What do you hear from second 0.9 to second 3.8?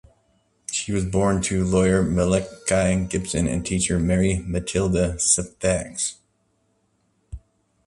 was born to lawyer Malachi Gibson and